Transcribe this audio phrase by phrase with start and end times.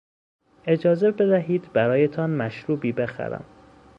[0.65, 3.45] اجازه بدهید برایتان مشروبی بخرم.